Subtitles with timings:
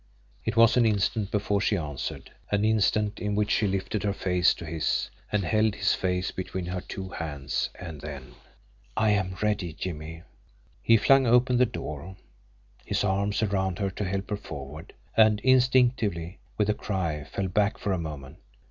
[0.43, 4.55] It was an instant before she answered, an instant in which she lifted her face
[4.55, 8.33] to his, and held his face between her two hands and then:
[8.97, 10.23] "I am ready, Jimmie."
[10.81, 12.15] He flung open the door,
[12.83, 17.77] his arm around her to help her forward and instinctively, with a cry, fell back
[17.77, 18.37] for a moment.